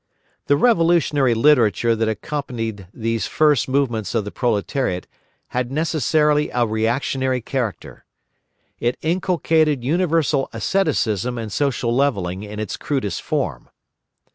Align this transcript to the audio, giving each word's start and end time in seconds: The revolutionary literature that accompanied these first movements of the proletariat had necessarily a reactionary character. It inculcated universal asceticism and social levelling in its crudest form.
The 0.47 0.57
revolutionary 0.57 1.35
literature 1.35 1.95
that 1.95 2.09
accompanied 2.09 2.87
these 2.91 3.27
first 3.27 3.69
movements 3.69 4.15
of 4.15 4.25
the 4.25 4.31
proletariat 4.31 5.05
had 5.49 5.71
necessarily 5.71 6.49
a 6.49 6.65
reactionary 6.65 7.39
character. 7.39 8.05
It 8.79 8.97
inculcated 9.03 9.83
universal 9.83 10.49
asceticism 10.53 11.37
and 11.37 11.51
social 11.51 11.95
levelling 11.95 12.41
in 12.41 12.59
its 12.59 12.77
crudest 12.77 13.21
form. 13.21 13.69